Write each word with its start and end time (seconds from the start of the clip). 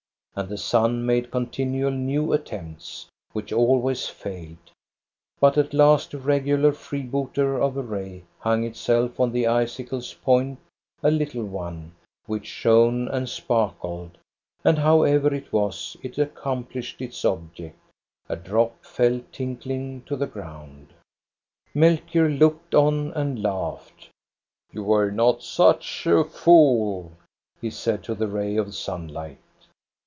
And 0.33 0.47
the 0.47 0.57
sun 0.57 1.05
made 1.05 1.29
continual 1.29 1.91
new 1.91 2.31
attempts, 2.31 3.07
which 3.33 3.51
always 3.51 4.07
failed. 4.07 4.71
But 5.41 5.57
at 5.57 5.73
last 5.73 6.13
a 6.13 6.17
regular 6.17 6.71
freebooter 6.71 7.61
of 7.61 7.75
a 7.75 7.81
ray 7.83 8.23
hung 8.39 8.63
itself 8.63 9.19
on 9.19 9.33
the 9.33 9.45
icicle's 9.45 10.13
point, 10.13 10.57
a 11.03 11.11
little 11.11 11.43
one, 11.43 11.95
which 12.27 12.45
shone 12.47 13.09
and 13.09 13.27
sparkled; 13.27 14.17
and 14.63 14.79
however 14.79 15.33
it 15.33 15.51
was, 15.51 15.97
it 16.01 16.17
accomplished 16.17 17.01
its 17.01 17.25
object,— 17.25 17.77
a 18.29 18.37
drop 18.37 18.85
fell 18.85 19.19
tinkling 19.33 20.01
to 20.03 20.15
the 20.15 20.27
ground. 20.27 20.93
Melchior 21.73 22.29
looked 22.29 22.73
on 22.73 23.11
and 23.15 23.43
laughed." 23.43 24.07
You 24.71 24.85
were 24.85 25.11
not 25.11 25.43
such 25.43 26.05
a 26.07 26.23
fool," 26.23 27.11
he 27.59 27.69
said 27.69 28.01
to 28.05 28.15
the 28.15 28.29
ray 28.29 28.55
of 28.55 28.73
sunlight. 28.73 29.37